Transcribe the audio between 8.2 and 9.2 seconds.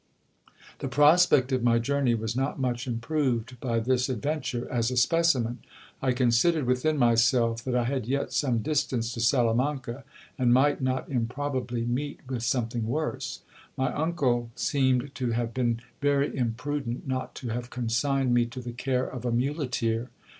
some distance to